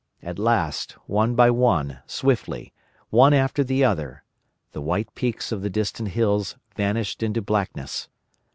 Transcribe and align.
At 0.23 0.39
last, 0.39 0.93
one 1.05 1.35
by 1.35 1.51
one, 1.51 1.99
swiftly, 2.07 2.73
one 3.11 3.35
after 3.35 3.63
the 3.63 3.83
other, 3.83 4.23
the 4.71 4.81
white 4.81 5.13
peaks 5.13 5.51
of 5.51 5.61
the 5.61 5.69
distant 5.69 6.09
hills 6.09 6.55
vanished 6.75 7.21
into 7.21 7.39
blackness. 7.43 8.09